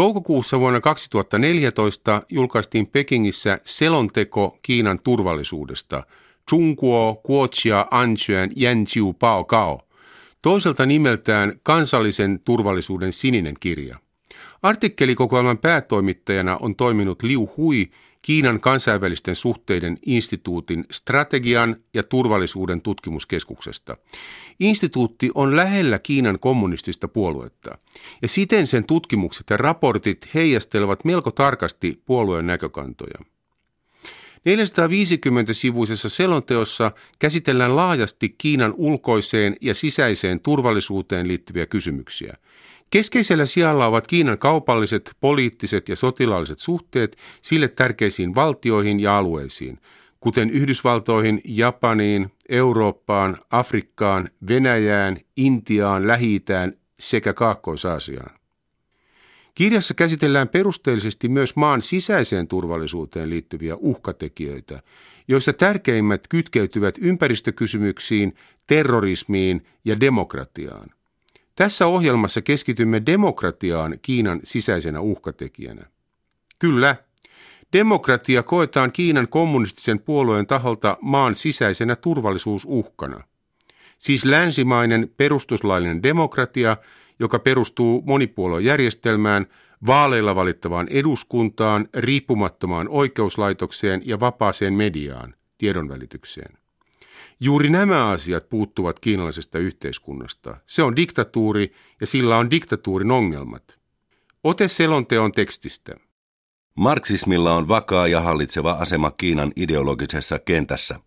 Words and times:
Toukokuussa 0.00 0.60
vuonna 0.60 0.80
2014 0.80 2.22
julkaistiin 2.30 2.86
Pekingissä 2.86 3.60
selonteko 3.64 4.58
Kiinan 4.62 4.98
turvallisuudesta 5.04 6.02
Zhongguo 6.50 7.20
Guoqia 7.26 7.86
Anquan 7.90 8.50
Yanjiu 8.60 9.12
Bao 9.12 9.44
Gao, 9.44 9.80
toiselta 10.42 10.86
nimeltään 10.86 11.52
Kansallisen 11.62 12.40
turvallisuuden 12.44 13.12
sininen 13.12 13.54
kirja. 13.60 13.98
Artikkelikokoelman 14.62 15.58
päätoimittajana 15.58 16.56
on 16.56 16.76
toiminut 16.76 17.22
Liu 17.22 17.50
Hui 17.56 17.90
Kiinan 18.22 18.60
kansainvälisten 18.60 19.36
suhteiden 19.36 19.98
instituutin 20.06 20.84
strategian 20.90 21.76
ja 21.94 22.02
turvallisuuden 22.02 22.80
tutkimuskeskuksesta. 22.80 23.96
Instituutti 24.60 25.30
on 25.34 25.56
lähellä 25.56 25.98
Kiinan 25.98 26.38
kommunistista 26.38 27.08
puoluetta 27.08 27.78
ja 28.22 28.28
siten 28.28 28.66
sen 28.66 28.84
tutkimukset 28.84 29.50
ja 29.50 29.56
raportit 29.56 30.28
heijastelevat 30.34 31.04
melko 31.04 31.30
tarkasti 31.30 32.02
puolueen 32.06 32.46
näkökantoja. 32.46 33.24
450-sivuisessa 34.40 36.08
selonteossa 36.08 36.92
käsitellään 37.18 37.76
laajasti 37.76 38.28
Kiinan 38.38 38.74
ulkoiseen 38.76 39.56
ja 39.60 39.74
sisäiseen 39.74 40.40
turvallisuuteen 40.40 41.28
liittyviä 41.28 41.66
kysymyksiä– 41.66 42.36
Keskeisellä 42.90 43.46
sijalla 43.46 43.86
ovat 43.86 44.06
Kiinan 44.06 44.38
kaupalliset, 44.38 45.10
poliittiset 45.20 45.88
ja 45.88 45.96
sotilaalliset 45.96 46.58
suhteet 46.58 47.16
sille 47.42 47.68
tärkeisiin 47.68 48.34
valtioihin 48.34 49.00
ja 49.00 49.18
alueisiin, 49.18 49.78
kuten 50.20 50.50
Yhdysvaltoihin, 50.50 51.40
Japaniin, 51.44 52.32
Eurooppaan, 52.48 53.36
Afrikkaan, 53.50 54.30
Venäjään, 54.48 55.16
Intiaan, 55.36 56.06
lähi 56.06 56.42
sekä 57.00 57.32
Kaakkois-Aasiaan. 57.32 58.40
Kirjassa 59.54 59.94
käsitellään 59.94 60.48
perusteellisesti 60.48 61.28
myös 61.28 61.56
maan 61.56 61.82
sisäiseen 61.82 62.48
turvallisuuteen 62.48 63.30
liittyviä 63.30 63.76
uhkatekijöitä, 63.76 64.82
joissa 65.28 65.52
tärkeimmät 65.52 66.28
kytkeytyvät 66.28 66.94
ympäristökysymyksiin, 67.00 68.34
terrorismiin 68.66 69.66
ja 69.84 70.00
demokratiaan. 70.00 70.90
Tässä 71.56 71.86
ohjelmassa 71.86 72.42
keskitymme 72.42 73.02
demokratiaan 73.06 73.98
Kiinan 74.02 74.40
sisäisenä 74.44 75.00
uhkatekijänä. 75.00 75.82
Kyllä, 76.58 76.96
demokratia 77.72 78.42
koetaan 78.42 78.92
Kiinan 78.92 79.28
kommunistisen 79.28 80.00
puolueen 80.00 80.46
taholta 80.46 80.98
maan 81.00 81.34
sisäisenä 81.34 81.96
turvallisuusuhkana. 81.96 83.24
Siis 83.98 84.24
länsimainen 84.24 85.10
perustuslaillinen 85.16 86.02
demokratia, 86.02 86.76
joka 87.18 87.38
perustuu 87.38 88.02
monipuoluejärjestelmään, 88.06 89.46
vaaleilla 89.86 90.34
valittavaan 90.34 90.88
eduskuntaan, 90.90 91.88
riippumattomaan 91.94 92.88
oikeuslaitokseen 92.88 94.02
ja 94.04 94.20
vapaaseen 94.20 94.74
mediaan, 94.74 95.34
tiedonvälitykseen. 95.58 96.59
Juuri 97.42 97.70
nämä 97.70 98.08
asiat 98.08 98.48
puuttuvat 98.48 99.00
kiinalaisesta 99.00 99.58
yhteiskunnasta. 99.58 100.56
Se 100.66 100.82
on 100.82 100.96
diktatuuri 100.96 101.72
ja 102.00 102.06
sillä 102.06 102.36
on 102.36 102.50
diktatuurin 102.50 103.10
ongelmat. 103.10 103.78
Ote 104.44 104.68
selonteon 104.68 105.32
tekstistä. 105.32 105.94
Marksismilla 106.74 107.54
on 107.54 107.68
vakaa 107.68 108.06
ja 108.08 108.20
hallitseva 108.20 108.70
asema 108.70 109.10
Kiinan 109.10 109.52
ideologisessa 109.56 110.38
kentässä. 110.38 111.00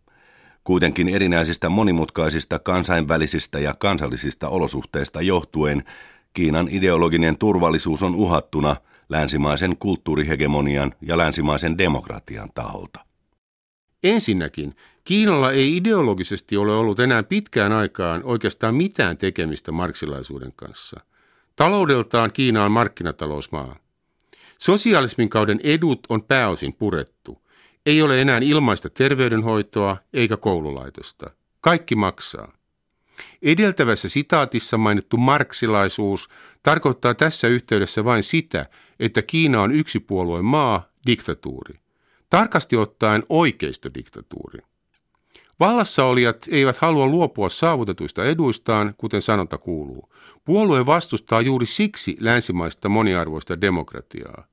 Kuitenkin 0.63 1.09
erinäisistä 1.09 1.69
monimutkaisista 1.69 2.59
kansainvälisistä 2.59 3.59
ja 3.59 3.73
kansallisista 3.79 4.49
olosuhteista 4.49 5.21
johtuen 5.21 5.83
Kiinan 6.33 6.67
ideologinen 6.71 7.37
turvallisuus 7.37 8.03
on 8.03 8.15
uhattuna 8.15 8.75
länsimaisen 9.09 9.77
kulttuurihegemonian 9.77 10.93
ja 11.01 11.17
länsimaisen 11.17 11.77
demokratian 11.77 12.49
taholta. 12.55 13.12
Ensinnäkin, 14.03 14.75
Kiinalla 15.03 15.51
ei 15.51 15.75
ideologisesti 15.77 16.57
ole 16.57 16.75
ollut 16.75 16.99
enää 16.99 17.23
pitkään 17.23 17.71
aikaan 17.71 18.21
oikeastaan 18.23 18.75
mitään 18.75 19.17
tekemistä 19.17 19.71
marksilaisuuden 19.71 20.53
kanssa. 20.55 20.99
Taloudeltaan 21.55 22.31
Kiina 22.31 22.65
on 22.65 22.71
markkinatalousmaa. 22.71 23.75
Sosialismin 24.57 25.29
kauden 25.29 25.59
edut 25.63 25.99
on 26.09 26.23
pääosin 26.23 26.73
purettu. 26.73 27.41
Ei 27.85 28.01
ole 28.01 28.21
enää 28.21 28.39
ilmaista 28.41 28.89
terveydenhoitoa 28.89 29.97
eikä 30.13 30.37
koululaitosta. 30.37 31.31
Kaikki 31.61 31.95
maksaa. 31.95 32.51
Edeltävässä 33.41 34.09
sitaatissa 34.09 34.77
mainittu 34.77 35.17
marksilaisuus 35.17 36.29
tarkoittaa 36.63 37.13
tässä 37.13 37.47
yhteydessä 37.47 38.05
vain 38.05 38.23
sitä, 38.23 38.65
että 38.99 39.21
Kiina 39.21 39.61
on 39.61 39.71
yksipuolueen 39.71 40.45
maa, 40.45 40.89
diktatuuri. 41.07 41.82
Tarkasti 42.33 42.75
ottaen 42.77 43.23
oikeistodiktatuuri. 43.29 44.59
Vallassa 45.59 46.05
olijat 46.05 46.45
eivät 46.51 46.77
halua 46.77 47.07
luopua 47.07 47.49
saavutetuista 47.49 48.25
eduistaan, 48.25 48.93
kuten 48.97 49.21
sanonta 49.21 49.57
kuuluu. 49.57 50.13
Puolue 50.45 50.85
vastustaa 50.85 51.41
juuri 51.41 51.65
siksi 51.65 52.17
länsimaista 52.19 52.89
moniarvoista 52.89 53.61
demokratiaa. 53.61 54.47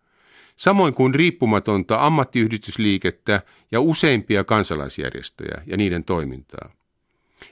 Samoin 0.57 0.95
kuin 0.95 1.15
riippumatonta 1.15 1.97
ammattiyhdistysliikettä 2.01 3.43
ja 3.73 3.81
useimpia 3.81 4.45
kansalaisjärjestöjä 4.45 5.63
ja 5.67 5.77
niiden 5.77 6.05
toimintaa. 6.05 6.71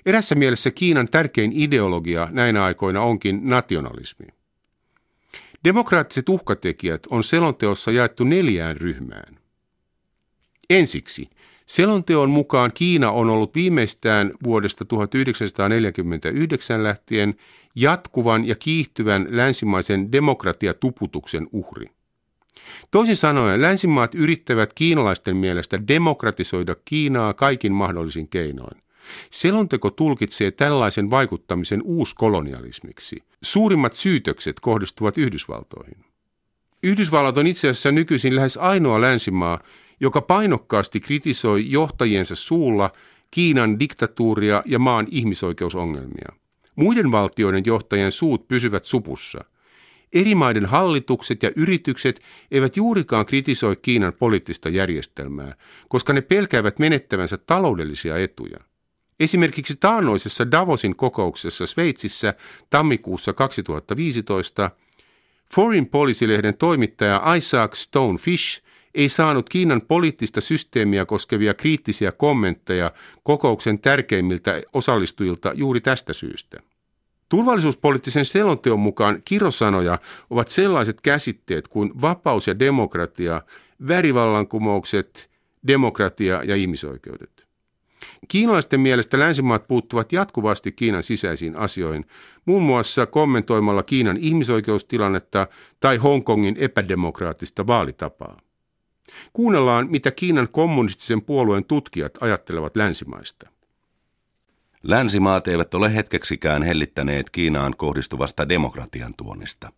Erässä 0.07 0.35
mielessä 0.35 0.71
Kiinan 0.71 1.09
tärkein 1.11 1.53
ideologia 1.55 2.29
näinä 2.31 2.65
aikoina 2.65 3.03
onkin 3.03 3.41
nationalismi. 3.43 4.27
Demokraattiset 5.65 6.29
uhkatekijät 6.29 7.07
on 7.11 7.25
selonteossa 7.25 7.91
jaettu 7.91 8.25
neljään 8.25 8.77
ryhmään. 8.77 9.48
Ensiksi, 10.71 11.31
selonteon 11.67 12.31
mukaan 12.31 12.73
Kiina 12.75 13.11
on 13.11 13.31
ollut 13.31 13.55
viimeistään 13.55 14.33
vuodesta 14.45 14.85
1949 14.85 16.83
lähtien 16.85 17.35
jatkuvan 17.75 18.45
ja 18.45 18.55
kiihtyvän 18.55 19.27
länsimaisen 19.31 20.13
demokratiatuputuksen 20.13 21.49
uhri. 21.53 21.87
Toisin 22.91 23.17
sanoen, 23.17 23.63
länsimaat 23.63 24.15
yrittävät 24.15 24.73
kiinalaisten 24.73 25.37
mielestä 25.37 25.89
demokratisoida 25.89 26.77
Kiinaa 26.85 27.35
kaikin 27.35 27.73
mahdollisin 27.73 28.29
keinoin. 28.29 28.83
Selonteko 29.31 29.91
tulkitsee 29.91 30.51
tällaisen 30.51 31.11
vaikuttamisen 31.11 31.83
uuskolonialismiksi. 31.85 33.23
Suurimmat 33.43 33.93
syytökset 33.93 34.61
kohdistuvat 34.61 35.19
Yhdysvaltoihin. 35.19 36.05
Yhdysvallat 36.83 37.39
on 37.39 37.47
itse 37.47 37.69
asiassa 37.69 37.93
nykyisin 37.93 38.37
lähes 38.37 38.57
ainoa 38.57 39.01
länsimaa, 39.01 39.59
joka 40.01 40.21
painokkaasti 40.21 41.01
kritisoi 41.01 41.71
johtajiensa 41.71 42.35
suulla 42.35 42.91
Kiinan 43.31 43.81
diktatuuria 43.81 44.63
ja 44.67 44.79
maan 44.79 45.07
ihmisoikeusongelmia. 45.11 46.33
Muiden 46.77 47.13
valtioiden 47.13 47.63
johtajien 47.67 48.13
suut 48.13 48.49
pysyvät 48.49 48.85
supussa. 48.85 49.39
Eri 50.13 50.35
maiden 50.35 50.67
hallitukset 50.67 51.43
ja 51.43 51.51
yritykset 51.57 52.21
eivät 52.51 52.77
juurikaan 52.77 53.27
kritisoi 53.27 53.77
Kiinan 53.77 54.13
poliittista 54.13 54.69
järjestelmää, 54.69 55.55
koska 55.89 56.13
ne 56.13 56.21
pelkäävät 56.21 56.79
menettävänsä 56.79 57.39
taloudellisia 57.39 58.17
etuja. 58.17 58.59
Esimerkiksi 59.21 59.77
taannoisessa 59.81 60.51
Davosin 60.51 60.97
kokouksessa 60.97 61.67
Sveitsissä 61.67 62.35
tammikuussa 62.71 63.33
2015 63.33 64.71
Foreign 65.55 65.87
Policy-lehden 65.87 66.57
toimittaja 66.59 67.23
Isaac 67.37 67.75
Stonefish 67.75 68.63
ei 68.95 69.09
saanut 69.09 69.49
Kiinan 69.49 69.81
poliittista 69.81 70.41
systeemiä 70.41 71.07
koskevia 71.07 71.55
kriittisiä 71.55 72.13
kommentteja 72.13 72.93
kokouksen 73.23 73.79
tärkeimmiltä 73.79 74.63
osallistujilta 74.73 75.53
juuri 75.55 75.81
tästä 75.81 76.13
syystä. 76.13 76.59
Turvallisuuspoliittisen 77.29 78.25
selonteon 78.25 78.81
mukaan 78.81 79.23
kirosanoja 79.25 79.99
ovat 80.31 80.49
sellaiset 80.49 81.01
käsitteet 81.01 81.69
kuin 81.69 81.91
vapaus 82.01 82.47
ja 82.47 82.59
demokratia, 82.59 83.43
värivallankumoukset, 83.89 85.31
demokratia 85.67 86.43
ja 86.45 86.57
ihmisoikeudet. 86.57 87.49
Kiinalaisten 88.29 88.81
mielestä 88.81 89.19
länsimaat 89.19 89.69
puuttuvat 89.69 90.13
jatkuvasti 90.13 90.73
Kiinan 90.73 91.03
sisäisiin 91.03 91.57
asioihin, 91.57 92.07
muun 92.45 92.63
muassa 92.63 93.07
kommentoimalla 93.07 93.83
Kiinan 93.83 94.17
ihmisoikeustilannetta 94.17 95.47
tai 95.81 95.97
Hongkongin 95.97 96.57
epädemokraattista 96.59 97.67
vaalitapaa. 97.67 98.41
Kuunnellaan, 99.33 99.87
mitä 99.91 100.11
Kiinan 100.11 100.49
kommunistisen 100.49 101.23
puolueen 101.23 101.65
tutkijat 101.65 102.19
ajattelevat 102.21 102.77
länsimaista. 102.77 103.49
Länsimaat 104.83 105.49
eivät 105.49 105.75
ole 105.75 105.95
hetkeksikään 105.95 106.63
hellittäneet 106.63 107.31
Kiinaan 107.31 107.75
kohdistuvasta 107.77 108.49
demokratian 108.49 109.15
tuonnista. 109.15 109.73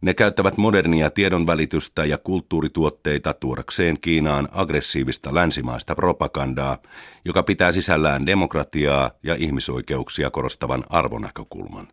Ne 0.00 0.14
käyttävät 0.14 0.56
modernia 0.56 1.10
tiedonvälitystä 1.10 2.04
ja 2.04 2.18
kulttuurituotteita 2.18 3.34
tuodakseen 3.34 4.00
Kiinaan 4.00 4.48
aggressiivista 4.52 5.34
länsimaista 5.34 5.94
propagandaa, 5.94 6.78
joka 7.24 7.42
pitää 7.42 7.72
sisällään 7.72 8.26
demokratiaa 8.26 9.10
ja 9.22 9.34
ihmisoikeuksia 9.34 10.30
korostavan 10.30 10.84
arvonäkökulman. 10.90 11.88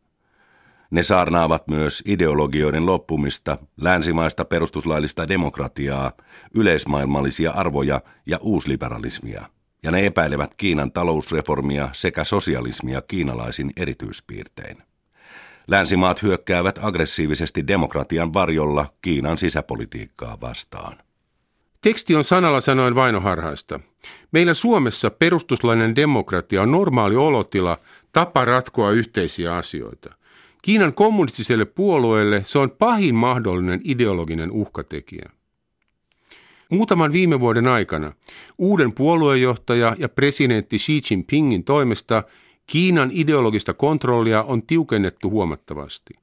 Ne 0.91 1.03
saarnaavat 1.03 1.67
myös 1.67 2.03
ideologioiden 2.05 2.85
loppumista, 2.85 3.57
länsimaista 3.81 4.45
perustuslaillista 4.45 5.27
demokratiaa, 5.27 6.11
yleismaailmallisia 6.53 7.51
arvoja 7.51 8.01
ja 8.25 8.37
uusliberalismia. 8.41 9.45
Ja 9.83 9.91
ne 9.91 10.05
epäilevät 10.05 10.53
Kiinan 10.53 10.91
talousreformia 10.91 11.89
sekä 11.93 12.23
sosialismia 12.23 13.01
kiinalaisin 13.01 13.73
erityispiirtein. 13.77 14.77
Länsimaat 15.67 16.23
hyökkäävät 16.23 16.79
aggressiivisesti 16.81 17.67
demokratian 17.67 18.33
varjolla 18.33 18.85
Kiinan 19.01 19.37
sisäpolitiikkaa 19.37 20.37
vastaan. 20.41 20.97
Teksti 21.81 22.15
on 22.15 22.23
sanalla 22.23 22.61
sanoen 22.61 22.95
vainoharhaista. 22.95 23.79
Meillä 24.31 24.53
Suomessa 24.53 25.09
perustuslainen 25.09 25.95
demokratia 25.95 26.61
on 26.61 26.71
normaali 26.71 27.15
olotila, 27.15 27.77
tapa 28.11 28.45
ratkoa 28.45 28.91
yhteisiä 28.91 29.55
asioita. 29.55 30.16
Kiinan 30.61 30.93
kommunistiselle 30.93 31.65
puolueelle 31.65 32.41
se 32.45 32.59
on 32.59 32.71
pahin 32.71 33.15
mahdollinen 33.15 33.81
ideologinen 33.83 34.51
uhkatekijä. 34.51 35.29
Muutaman 36.71 37.13
viime 37.13 37.39
vuoden 37.39 37.67
aikana 37.67 38.13
uuden 38.57 38.93
puoluejohtaja 38.93 39.95
ja 39.99 40.09
presidentti 40.09 40.77
Xi 40.77 41.01
Jinpingin 41.09 41.63
toimesta 41.63 42.23
Kiinan 42.67 43.09
ideologista 43.13 43.73
kontrollia 43.73 44.43
on 44.43 44.63
tiukennettu 44.63 45.29
huomattavasti. 45.29 46.13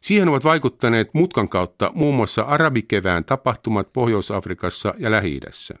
Siihen 0.00 0.28
ovat 0.28 0.44
vaikuttaneet 0.44 1.14
mutkan 1.14 1.48
kautta 1.48 1.90
muun 1.94 2.14
muassa 2.14 2.42
arabikevään 2.42 3.24
tapahtumat 3.24 3.92
Pohjois-Afrikassa 3.92 4.94
ja 4.98 5.10
Lähi-idässä. 5.10 5.74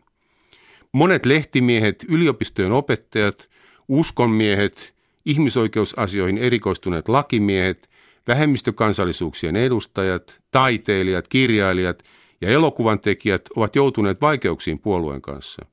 Monet 0.92 1.26
lehtimiehet, 1.26 2.04
yliopistojen 2.08 2.72
opettajat, 2.72 3.48
uskonmiehet, 3.88 4.95
ihmisoikeusasioihin 5.26 6.38
erikoistuneet 6.38 7.08
lakimiehet, 7.08 7.90
vähemmistökansallisuuksien 8.28 9.56
edustajat, 9.56 10.40
taiteilijat, 10.50 11.28
kirjailijat 11.28 12.02
ja 12.40 12.48
elokuvan 12.48 13.00
tekijät 13.00 13.42
ovat 13.56 13.76
joutuneet 13.76 14.20
vaikeuksiin 14.20 14.78
puolueen 14.78 15.22
kanssa. 15.22 15.66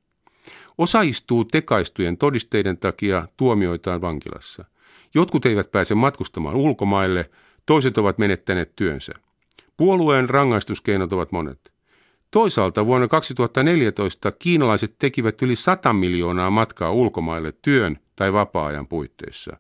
Osa 0.77 1.01
istuu 1.01 1.45
tekaistujen 1.45 2.17
todisteiden 2.17 2.77
takia 2.77 3.27
tuomioitaan 3.37 4.01
vankilassa. 4.01 4.65
Jotkut 5.15 5.45
eivät 5.45 5.71
pääse 5.71 5.95
matkustamaan 5.95 6.55
ulkomaille, 6.55 7.29
toiset 7.65 7.97
ovat 7.97 8.17
menettäneet 8.17 8.75
työnsä. 8.75 9.13
Puolueen 9.77 10.29
rangaistuskeinot 10.29 11.13
ovat 11.13 11.31
monet. 11.31 11.73
Toisaalta 12.31 12.85
vuonna 12.85 13.07
2014 13.07 14.31
kiinalaiset 14.31 14.95
tekivät 14.99 15.41
yli 15.41 15.55
100 15.55 15.93
miljoonaa 15.93 16.49
matkaa 16.49 16.91
ulkomaille 16.91 17.53
työn 17.61 17.99
tai 18.15 18.33
vapaa-ajan 18.33 18.87
puitteissa. 18.87 19.57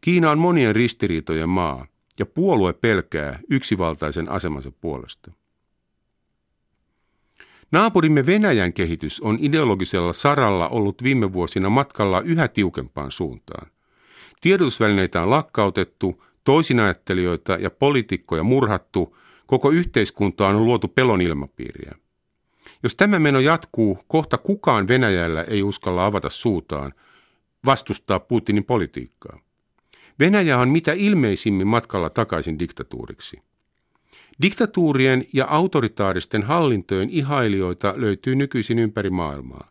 Kiina 0.00 0.30
on 0.30 0.38
monien 0.38 0.76
ristiriitojen 0.76 1.48
maa 1.48 1.86
ja 2.18 2.26
puolue 2.26 2.72
pelkää 2.72 3.38
yksivaltaisen 3.50 4.28
asemansa 4.28 4.70
puolesta. 4.70 5.32
Naapurimme 7.72 8.26
Venäjän 8.26 8.72
kehitys 8.72 9.20
on 9.20 9.38
ideologisella 9.40 10.12
saralla 10.12 10.68
ollut 10.68 11.02
viime 11.02 11.32
vuosina 11.32 11.70
matkalla 11.70 12.20
yhä 12.20 12.48
tiukempaan 12.48 13.12
suuntaan. 13.12 13.70
Tiedotusvälineitä 14.40 15.22
on 15.22 15.30
lakkautettu, 15.30 16.24
toisinajattelijoita 16.44 17.52
ja 17.52 17.70
poliitikkoja 17.70 18.42
murhattu, 18.42 19.16
koko 19.46 19.70
yhteiskuntaan 19.70 20.56
on 20.56 20.64
luotu 20.64 20.88
pelon 20.88 21.20
ilmapiiriä. 21.20 21.94
Jos 22.82 22.94
tämä 22.94 23.18
meno 23.18 23.40
jatkuu, 23.40 23.98
kohta 24.08 24.38
kukaan 24.38 24.88
Venäjällä 24.88 25.42
ei 25.42 25.62
uskalla 25.62 26.06
avata 26.06 26.30
suutaan, 26.30 26.92
vastustaa 27.66 28.20
Putinin 28.20 28.64
politiikkaa. 28.64 29.38
Venäjä 30.18 30.58
on 30.58 30.68
mitä 30.68 30.92
ilmeisimmin 30.92 31.66
matkalla 31.66 32.10
takaisin 32.10 32.58
diktatuuriksi. 32.58 33.42
Diktatuurien 34.42 35.26
ja 35.32 35.46
autoritaaristen 35.46 36.42
hallintojen 36.42 37.10
ihailijoita 37.10 37.94
löytyy 37.96 38.36
nykyisin 38.36 38.78
ympäri 38.78 39.10
maailmaa. 39.10 39.70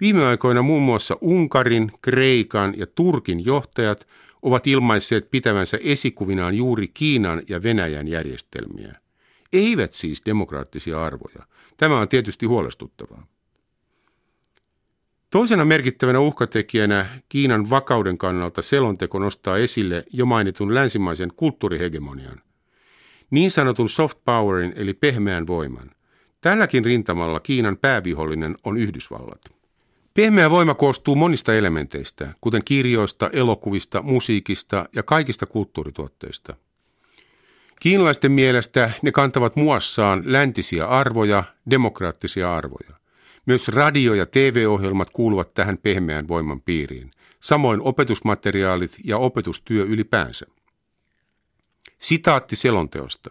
Viime 0.00 0.26
aikoina 0.26 0.62
muun 0.62 0.82
muassa 0.82 1.16
Unkarin, 1.20 1.92
Kreikan 2.02 2.74
ja 2.76 2.86
Turkin 2.86 3.44
johtajat 3.44 4.08
ovat 4.42 4.66
ilmaisseet 4.66 5.30
pitävänsä 5.30 5.78
esikuvinaan 5.82 6.54
juuri 6.54 6.88
Kiinan 6.88 7.42
ja 7.48 7.62
Venäjän 7.62 8.08
järjestelmiä. 8.08 8.94
Eivät 9.52 9.92
siis 9.92 10.22
demokraattisia 10.26 11.04
arvoja. 11.04 11.46
Tämä 11.76 12.00
on 12.00 12.08
tietysti 12.08 12.46
huolestuttavaa. 12.46 13.26
Toisena 15.32 15.64
merkittävänä 15.64 16.20
uhkatekijänä 16.20 17.06
Kiinan 17.28 17.70
vakauden 17.70 18.18
kannalta 18.18 18.62
selonteko 18.62 19.18
nostaa 19.18 19.58
esille 19.58 20.04
jo 20.12 20.26
mainitun 20.26 20.74
länsimaisen 20.74 21.32
kulttuurihegemonian. 21.36 22.40
Niin 23.30 23.50
sanotun 23.50 23.88
soft 23.88 24.18
powerin 24.24 24.72
eli 24.76 24.94
pehmeän 24.94 25.46
voiman. 25.46 25.90
Tälläkin 26.40 26.84
rintamalla 26.84 27.40
Kiinan 27.40 27.76
päävihollinen 27.76 28.56
on 28.64 28.76
Yhdysvallat. 28.76 29.40
Pehmeä 30.14 30.50
voima 30.50 30.74
koostuu 30.74 31.14
monista 31.14 31.54
elementeistä, 31.54 32.32
kuten 32.40 32.64
kirjoista, 32.64 33.30
elokuvista, 33.32 34.02
musiikista 34.02 34.84
ja 34.94 35.02
kaikista 35.02 35.46
kulttuurituotteista. 35.46 36.56
Kiinalaisten 37.80 38.32
mielestä 38.32 38.90
ne 39.02 39.12
kantavat 39.12 39.56
muassaan 39.56 40.22
läntisiä 40.26 40.86
arvoja, 40.86 41.44
demokraattisia 41.70 42.56
arvoja. 42.56 43.01
Myös 43.46 43.68
radio- 43.68 44.14
ja 44.14 44.26
TV-ohjelmat 44.26 45.10
kuuluvat 45.10 45.54
tähän 45.54 45.78
pehmeän 45.78 46.28
voiman 46.28 46.60
piiriin, 46.60 47.10
samoin 47.40 47.80
opetusmateriaalit 47.80 48.96
ja 49.04 49.18
opetustyö 49.18 49.84
ylipäänsä. 49.84 50.46
Sitaatti 51.98 52.56
selonteosta. 52.56 53.30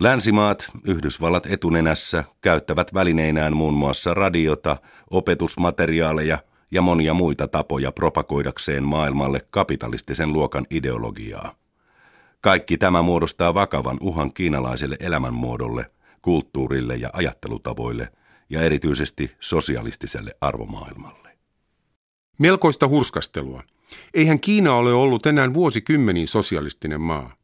Länsimaat, 0.00 0.70
Yhdysvallat 0.84 1.46
etunenässä, 1.46 2.24
käyttävät 2.40 2.94
välineinään 2.94 3.56
muun 3.56 3.74
muassa 3.74 4.14
radiota, 4.14 4.76
opetusmateriaaleja 5.10 6.38
ja 6.70 6.82
monia 6.82 7.14
muita 7.14 7.48
tapoja 7.48 7.92
propagoidakseen 7.92 8.84
maailmalle 8.84 9.40
kapitalistisen 9.50 10.32
luokan 10.32 10.66
ideologiaa. 10.70 11.54
Kaikki 12.40 12.78
tämä 12.78 13.02
muodostaa 13.02 13.54
vakavan 13.54 13.98
uhan 14.00 14.32
kiinalaiselle 14.32 14.96
elämänmuodolle, 15.00 15.90
kulttuurille 16.22 16.96
ja 16.96 17.10
ajattelutavoille 17.12 18.08
ja 18.50 18.62
erityisesti 18.62 19.30
sosialistiselle 19.40 20.34
arvomaailmalle. 20.40 21.38
Melkoista 22.38 22.88
hurskastelua. 22.88 23.62
Eihän 24.14 24.40
Kiina 24.40 24.74
ole 24.74 24.92
ollut 24.92 25.26
enää 25.26 25.54
vuosikymmeniin 25.54 26.28
sosialistinen 26.28 27.00
maa. 27.00 27.36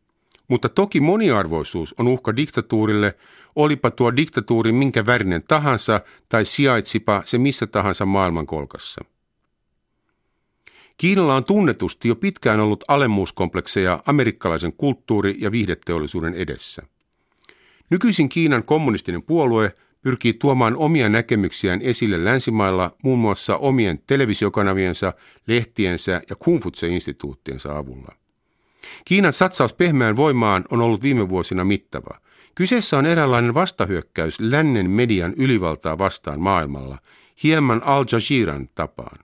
Mutta 0.49 0.69
toki 0.69 1.01
moniarvoisuus 1.01 1.95
on 1.99 2.09
uhka 2.09 2.37
diktatuurille, 2.37 3.17
olipa 3.57 3.91
tuo 3.91 4.17
diktatuuri 4.17 4.73
minkä 4.73 5.07
värinen 5.07 5.43
tahansa 5.43 6.01
tai 6.29 6.45
sijaitsipa 6.45 7.23
se 7.25 7.39
missä 7.39 7.67
tahansa 7.67 8.07
maailmankolkassa. 8.07 9.05
Kiinalla 10.97 11.35
on 11.35 11.45
tunnetusti 11.45 12.09
jo 12.09 12.17
pitkään 12.17 12.61
ollut 12.61 12.85
alemmuuskomplekseja 12.89 14.03
amerikkalaisen 14.07 14.73
kulttuuri- 14.73 15.37
ja 15.39 15.53
viihdeteollisuuden 15.53 16.35
edessä. 16.35 16.83
Nykyisin 17.91 18.29
Kiinan 18.29 18.65
kommunistinen 18.65 19.23
puolue 19.23 19.75
pyrkii 20.05 20.35
tuomaan 20.35 20.77
omia 20.77 21.09
näkemyksiään 21.09 21.83
esille 21.83 22.25
länsimailla 22.25 22.97
muun 23.03 23.19
muassa 23.19 23.57
omien 23.57 24.01
televisiokanaviensa, 24.07 25.13
lehtiensä 25.47 26.23
ja 26.31 26.37
Kungfutse-instituuttiensa 26.37 27.77
avulla. 27.77 28.15
Kiinan 29.05 29.33
satsaus 29.33 29.73
pehmeään 29.73 30.17
voimaan 30.17 30.65
on 30.71 30.81
ollut 30.81 31.03
viime 31.03 31.29
vuosina 31.29 31.65
mittava. 31.65 32.19
Kyseessä 32.55 32.99
on 32.99 33.07
eräänlainen 33.07 33.55
vastahyökkäys 33.55 34.41
lännen 34.41 34.91
median 34.91 35.35
ylivaltaa 35.37 35.99
vastaan 35.99 36.41
maailmalla, 36.41 36.99
hieman 37.43 37.83
Al 37.85 38.05
Jazeeran 38.13 38.69
tapaan. 38.75 39.19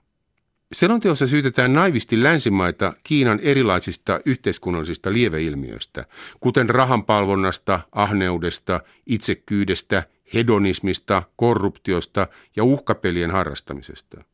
Selonteossa 0.72 1.26
syytetään 1.26 1.72
naivisti 1.72 2.22
länsimaita 2.22 2.92
Kiinan 3.04 3.40
erilaisista 3.42 4.20
yhteiskunnallisista 4.24 5.12
lieveilmiöistä, 5.12 6.04
kuten 6.40 6.70
rahanpalvonnasta, 6.70 7.80
ahneudesta, 7.92 8.80
itsekyydestä, 9.06 10.02
hedonismista, 10.34 11.22
korruptiosta 11.36 12.28
ja 12.56 12.64
uhkapelien 12.64 13.30
harrastamisesta. 13.30 14.24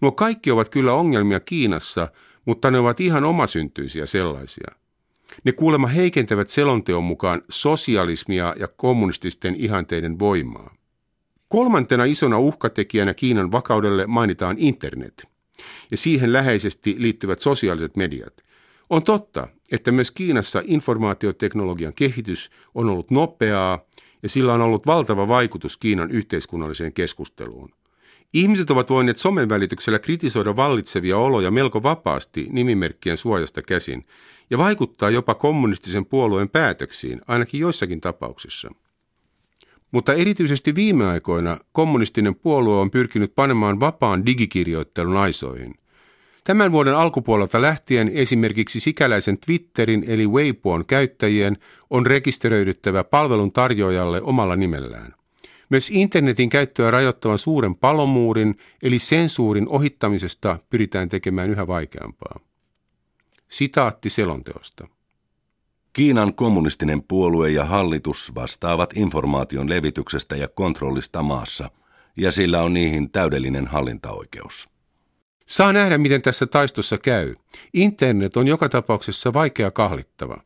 Nuo 0.00 0.12
kaikki 0.12 0.50
ovat 0.50 0.68
kyllä 0.68 0.92
ongelmia 0.92 1.40
Kiinassa, 1.40 2.08
mutta 2.44 2.70
ne 2.70 2.78
ovat 2.78 3.00
ihan 3.00 3.24
omasyntyisiä 3.24 4.06
sellaisia. 4.06 4.68
Ne 5.44 5.52
kuulemma 5.52 5.86
heikentävät 5.86 6.48
selonteon 6.48 7.04
mukaan 7.04 7.42
sosialismia 7.48 8.54
ja 8.58 8.68
kommunististen 8.68 9.54
ihanteiden 9.54 10.18
voimaa. 10.18 10.74
Kolmantena 11.48 12.04
isona 12.04 12.38
uhkatekijänä 12.38 13.14
Kiinan 13.14 13.52
vakaudelle 13.52 14.06
mainitaan 14.06 14.56
internet 14.58 15.28
ja 15.90 15.96
siihen 15.96 16.32
läheisesti 16.32 16.94
liittyvät 16.98 17.38
sosiaaliset 17.38 17.96
mediat. 17.96 18.44
On 18.90 19.02
totta, 19.02 19.48
että 19.72 19.92
myös 19.92 20.10
Kiinassa 20.10 20.62
informaatioteknologian 20.64 21.94
kehitys 21.94 22.50
on 22.74 22.90
ollut 22.90 23.10
nopeaa 23.10 23.84
ja 24.24 24.28
sillä 24.28 24.54
on 24.54 24.60
ollut 24.60 24.86
valtava 24.86 25.28
vaikutus 25.28 25.76
Kiinan 25.76 26.10
yhteiskunnalliseen 26.10 26.92
keskusteluun. 26.92 27.70
Ihmiset 28.32 28.70
ovat 28.70 28.90
voineet 28.90 29.18
somen 29.18 29.48
välityksellä 29.48 29.98
kritisoida 29.98 30.56
vallitsevia 30.56 31.18
oloja 31.18 31.50
melko 31.50 31.82
vapaasti 31.82 32.48
nimimerkkien 32.50 33.16
suojasta 33.16 33.62
käsin 33.62 34.06
ja 34.50 34.58
vaikuttaa 34.58 35.10
jopa 35.10 35.34
kommunistisen 35.34 36.06
puolueen 36.06 36.48
päätöksiin, 36.48 37.20
ainakin 37.26 37.60
joissakin 37.60 38.00
tapauksissa. 38.00 38.70
Mutta 39.90 40.14
erityisesti 40.14 40.74
viime 40.74 41.06
aikoina 41.06 41.58
kommunistinen 41.72 42.34
puolue 42.34 42.80
on 42.80 42.90
pyrkinyt 42.90 43.34
panemaan 43.34 43.80
vapaan 43.80 44.26
digikirjoittelun 44.26 45.16
aisoihin. 45.16 45.74
Tämän 46.44 46.72
vuoden 46.72 46.96
alkupuolelta 46.96 47.62
lähtien 47.62 48.10
esimerkiksi 48.14 48.80
sikäläisen 48.80 49.38
Twitterin 49.38 50.04
eli 50.06 50.26
Weiboon 50.26 50.86
käyttäjien 50.86 51.58
on 51.90 52.06
rekisteröidyttävä 52.06 53.04
palvelun 53.04 53.52
tarjoajalle 53.52 54.22
omalla 54.22 54.56
nimellään. 54.56 55.14
Myös 55.70 55.90
internetin 55.90 56.50
käyttöä 56.50 56.90
rajoittavan 56.90 57.38
suuren 57.38 57.74
palomuurin 57.74 58.58
eli 58.82 58.98
sensuurin 58.98 59.68
ohittamisesta 59.68 60.58
pyritään 60.70 61.08
tekemään 61.08 61.50
yhä 61.50 61.66
vaikeampaa. 61.66 62.40
Sitaatti 63.48 64.10
selonteosta. 64.10 64.88
Kiinan 65.92 66.34
kommunistinen 66.34 67.02
puolue 67.02 67.50
ja 67.50 67.64
hallitus 67.64 68.34
vastaavat 68.34 68.90
informaation 68.96 69.68
levityksestä 69.68 70.36
ja 70.36 70.48
kontrollista 70.48 71.22
maassa, 71.22 71.70
ja 72.16 72.32
sillä 72.32 72.62
on 72.62 72.74
niihin 72.74 73.10
täydellinen 73.10 73.66
hallintaoikeus. 73.66 74.73
Saa 75.46 75.72
nähdä, 75.72 75.98
miten 75.98 76.22
tässä 76.22 76.46
taistossa 76.46 76.98
käy. 76.98 77.34
Internet 77.74 78.36
on 78.36 78.46
joka 78.46 78.68
tapauksessa 78.68 79.32
vaikea 79.32 79.70
kahlittava. 79.70 80.42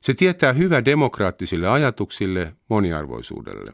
Se 0.00 0.14
tietää 0.14 0.52
hyvä 0.52 0.84
demokraattisille 0.84 1.68
ajatuksille, 1.68 2.54
moniarvoisuudelle. 2.68 3.72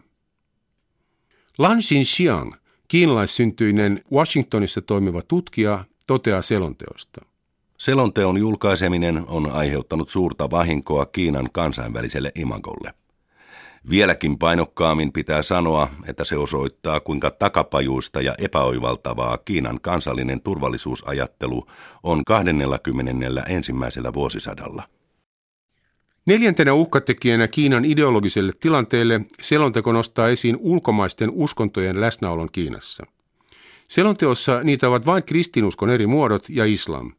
Lan 1.58 1.78
Xinxiang, 1.78 2.52
kiinalaissyntyinen 2.88 4.04
Washingtonissa 4.12 4.82
toimiva 4.82 5.22
tutkija, 5.22 5.84
toteaa 6.06 6.42
selonteosta. 6.42 7.24
Selonteon 7.78 8.38
julkaiseminen 8.38 9.24
on 9.26 9.50
aiheuttanut 9.50 10.08
suurta 10.08 10.50
vahinkoa 10.50 11.06
Kiinan 11.06 11.48
kansainväliselle 11.52 12.32
imagolle. 12.34 12.94
Vieläkin 13.90 14.38
painokkaammin 14.38 15.12
pitää 15.12 15.42
sanoa, 15.42 15.88
että 16.06 16.24
se 16.24 16.36
osoittaa, 16.36 17.00
kuinka 17.00 17.30
takapajuista 17.30 18.20
ja 18.20 18.34
epäoivaltavaa 18.38 19.38
Kiinan 19.38 19.80
kansallinen 19.80 20.40
turvallisuusajattelu 20.40 21.66
on 22.02 22.24
20. 22.24 23.44
ensimmäisellä 23.48 24.12
vuosisadalla. 24.12 24.82
Neljäntenä 26.26 26.72
uhkatekijänä 26.72 27.48
Kiinan 27.48 27.84
ideologiselle 27.84 28.52
tilanteelle 28.60 29.20
selonteko 29.40 29.92
nostaa 29.92 30.28
esiin 30.28 30.56
ulkomaisten 30.60 31.30
uskontojen 31.32 32.00
läsnäolon 32.00 32.48
Kiinassa. 32.52 33.06
Selonteossa 33.88 34.62
niitä 34.62 34.88
ovat 34.88 35.06
vain 35.06 35.24
kristinuskon 35.24 35.90
eri 35.90 36.06
muodot 36.06 36.44
ja 36.48 36.64
islam. 36.64 37.12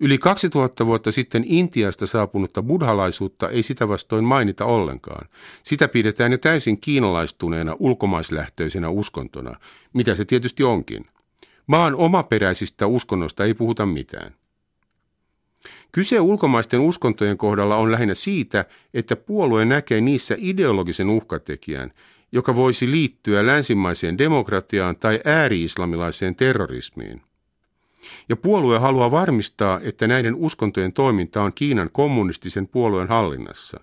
Yli 0.00 0.18
2000 0.18 0.86
vuotta 0.86 1.12
sitten 1.12 1.44
Intiasta 1.46 2.06
saapunutta 2.06 2.62
buddhalaisuutta 2.62 3.48
ei 3.48 3.62
sitä 3.62 3.88
vastoin 3.88 4.24
mainita 4.24 4.64
ollenkaan. 4.64 5.28
Sitä 5.64 5.88
pidetään 5.88 6.32
jo 6.32 6.38
täysin 6.38 6.80
kiinalaistuneena 6.80 7.76
ulkomaislähtöisenä 7.78 8.88
uskontona, 8.88 9.56
mitä 9.92 10.14
se 10.14 10.24
tietysti 10.24 10.62
onkin. 10.62 11.04
Maan 11.66 11.94
omaperäisistä 11.94 12.86
uskonnoista 12.86 13.44
ei 13.44 13.54
puhuta 13.54 13.86
mitään. 13.86 14.34
Kyse 15.92 16.20
ulkomaisten 16.20 16.80
uskontojen 16.80 17.36
kohdalla 17.36 17.76
on 17.76 17.92
lähinnä 17.92 18.14
siitä, 18.14 18.64
että 18.94 19.16
puolue 19.16 19.64
näkee 19.64 20.00
niissä 20.00 20.34
ideologisen 20.38 21.10
uhkatekijän, 21.10 21.92
joka 22.32 22.56
voisi 22.56 22.90
liittyä 22.90 23.46
länsimaiseen 23.46 24.18
demokratiaan 24.18 24.96
tai 24.96 25.20
ääri-islamilaiseen 25.24 26.36
terrorismiin. 26.36 27.22
Ja 28.28 28.36
puolue 28.36 28.78
haluaa 28.78 29.10
varmistaa, 29.10 29.80
että 29.82 30.06
näiden 30.06 30.34
uskontojen 30.34 30.92
toiminta 30.92 31.42
on 31.42 31.52
Kiinan 31.52 31.90
kommunistisen 31.92 32.68
puolueen 32.68 33.08
hallinnassa. 33.08 33.80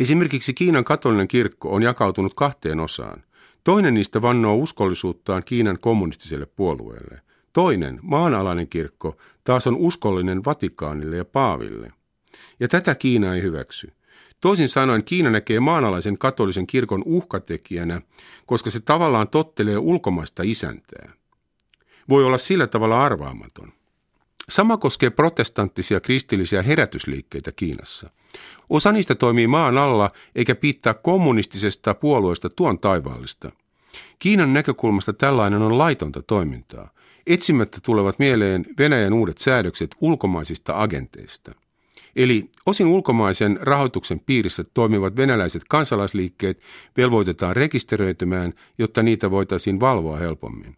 Esimerkiksi 0.00 0.54
Kiinan 0.54 0.84
katolinen 0.84 1.28
kirkko 1.28 1.70
on 1.70 1.82
jakautunut 1.82 2.34
kahteen 2.34 2.80
osaan. 2.80 3.22
Toinen 3.64 3.94
niistä 3.94 4.22
vannoo 4.22 4.54
uskollisuuttaan 4.54 5.44
Kiinan 5.44 5.78
kommunistiselle 5.80 6.46
puolueelle– 6.46 7.20
Toinen, 7.52 8.00
maanalainen 8.02 8.68
kirkko, 8.68 9.16
taas 9.44 9.66
on 9.66 9.76
uskollinen 9.76 10.44
Vatikaanille 10.44 11.16
ja 11.16 11.24
Paaville. 11.24 11.92
Ja 12.60 12.68
tätä 12.68 12.94
Kiina 12.94 13.34
ei 13.34 13.42
hyväksy. 13.42 13.92
Toisin 14.40 14.68
sanoen 14.68 15.04
Kiina 15.04 15.30
näkee 15.30 15.60
maanalaisen 15.60 16.18
katolisen 16.18 16.66
kirkon 16.66 17.02
uhkatekijänä, 17.06 18.00
koska 18.46 18.70
se 18.70 18.80
tavallaan 18.80 19.28
tottelee 19.28 19.78
ulkomaista 19.78 20.42
isäntää. 20.42 21.12
Voi 22.08 22.24
olla 22.24 22.38
sillä 22.38 22.66
tavalla 22.66 23.04
arvaamaton. 23.04 23.72
Sama 24.48 24.76
koskee 24.76 25.10
protestanttisia 25.10 26.00
kristillisiä 26.00 26.62
herätysliikkeitä 26.62 27.52
Kiinassa. 27.52 28.10
Osa 28.70 28.92
niistä 28.92 29.14
toimii 29.14 29.46
maan 29.46 29.78
alla 29.78 30.10
eikä 30.34 30.54
piittaa 30.54 30.94
kommunistisesta 30.94 31.94
puolueesta 31.94 32.50
tuon 32.50 32.78
taivaallista. 32.78 33.52
Kiinan 34.18 34.52
näkökulmasta 34.52 35.12
tällainen 35.12 35.62
on 35.62 35.78
laitonta 35.78 36.22
toimintaa– 36.22 36.90
Etsimättä 37.26 37.78
tulevat 37.84 38.18
mieleen 38.18 38.66
Venäjän 38.78 39.12
uudet 39.12 39.38
säädökset 39.38 39.96
ulkomaisista 40.00 40.82
agenteista. 40.82 41.54
Eli 42.16 42.50
osin 42.66 42.86
ulkomaisen 42.86 43.58
rahoituksen 43.60 44.20
piirissä 44.20 44.64
toimivat 44.74 45.16
venäläiset 45.16 45.62
kansalaisliikkeet 45.68 46.62
velvoitetaan 46.96 47.56
rekisteröitymään, 47.56 48.54
jotta 48.78 49.02
niitä 49.02 49.30
voitaisiin 49.30 49.80
valvoa 49.80 50.16
helpommin. 50.16 50.76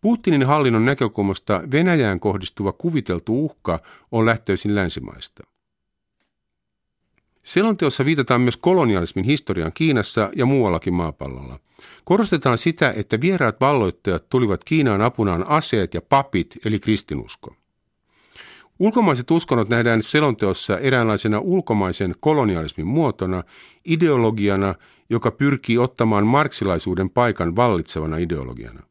Putinin 0.00 0.46
hallinnon 0.46 0.84
näkökulmasta 0.84 1.62
Venäjään 1.72 2.20
kohdistuva 2.20 2.72
kuviteltu 2.72 3.44
uhka 3.44 3.80
on 4.12 4.26
lähtöisin 4.26 4.74
länsimaista. 4.74 5.42
Selonteossa 7.42 8.04
viitataan 8.04 8.40
myös 8.40 8.56
kolonialismin 8.56 9.24
historiaan 9.24 9.72
Kiinassa 9.72 10.30
ja 10.36 10.46
muuallakin 10.46 10.94
maapallolla. 10.94 11.58
Korostetaan 12.04 12.58
sitä, 12.58 12.94
että 12.96 13.20
vieraat 13.20 13.60
valloittajat 13.60 14.28
tulivat 14.28 14.64
Kiinaan 14.64 15.00
apunaan 15.00 15.48
aseet 15.48 15.94
ja 15.94 16.02
papit, 16.02 16.56
eli 16.64 16.78
kristinusko. 16.78 17.56
Ulkomaiset 18.78 19.30
uskonnot 19.30 19.68
nähdään 19.68 20.02
selonteossa 20.02 20.78
eräänlaisena 20.78 21.38
ulkomaisen 21.38 22.14
kolonialismin 22.20 22.86
muotona, 22.86 23.44
ideologiana, 23.84 24.74
joka 25.10 25.30
pyrkii 25.30 25.78
ottamaan 25.78 26.26
marksilaisuuden 26.26 27.10
paikan 27.10 27.56
vallitsevana 27.56 28.16
ideologiana. 28.16 28.82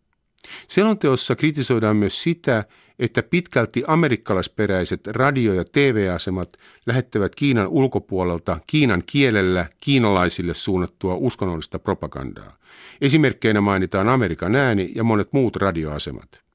Selonteossa 0.67 1.35
kritisoidaan 1.35 1.95
myös 1.95 2.23
sitä, 2.23 2.63
että 2.99 3.23
pitkälti 3.23 3.83
amerikkalaisperäiset 3.87 5.07
radio- 5.07 5.53
ja 5.53 5.65
TV-asemat 5.65 6.57
lähettävät 6.85 7.35
Kiinan 7.35 7.67
ulkopuolelta 7.67 8.59
Kiinan 8.67 9.03
kielellä 9.05 9.65
kiinalaisille 9.81 10.53
suunnattua 10.53 11.15
uskonnollista 11.15 11.79
propagandaa. 11.79 12.57
Esimerkkeinä 13.01 13.61
mainitaan 13.61 14.09
Amerikan 14.09 14.55
ääni 14.55 14.91
ja 14.95 15.03
monet 15.03 15.33
muut 15.33 15.55
radioasemat. 15.55 16.45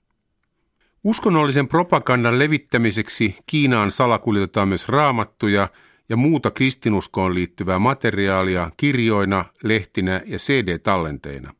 Uskonnollisen 1.04 1.68
propagandan 1.68 2.38
levittämiseksi 2.38 3.36
Kiinaan 3.46 3.90
salakuljetetaan 3.90 4.68
myös 4.68 4.88
raamattuja 4.88 5.68
ja 6.08 6.16
muuta 6.16 6.50
kristinuskoon 6.50 7.34
liittyvää 7.34 7.78
materiaalia 7.78 8.70
kirjoina, 8.76 9.44
lehtinä 9.62 10.20
ja 10.26 10.38
CD-tallenteina. 10.38 11.54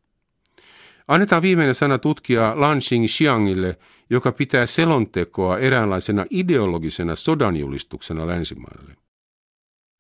Annetaan 1.11 1.43
viimeinen 1.43 1.75
sana 1.75 1.99
tutkija 1.99 2.53
Lan 2.57 2.79
Xiangille, 3.07 3.79
joka 4.11 4.33
pitää 4.33 4.67
selontekoa 4.67 5.59
eräänlaisena 5.59 6.27
ideologisena 6.31 7.17
sodanjulistuksena 7.17 8.27
länsimaille. 8.27 8.97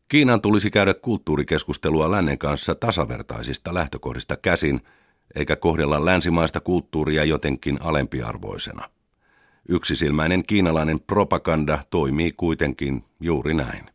Kiinan 0.09 0.41
tulisi 0.41 0.71
käydä 0.71 0.95
kulttuurikeskustelua 0.95 2.11
lännen 2.11 2.39
kanssa 2.39 2.75
tasavertaisista 2.75 3.75
lähtökohdista 3.75 4.37
käsin, 4.37 4.81
eikä 5.35 5.57
kohdella 5.57 6.05
länsimaista 6.05 6.61
kulttuuria 6.61 7.25
jotenkin 7.25 7.79
alempiarvoisena. 7.83 8.91
Yksisilmäinen 9.69 10.43
kiinalainen 10.47 11.01
propaganda 11.01 11.79
toimii 11.91 12.33
kuitenkin 12.33 13.05
juuri 13.21 13.55
näin. 13.55 13.91